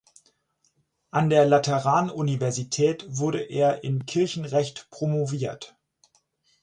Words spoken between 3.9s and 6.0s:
Kirchenrecht promoviert.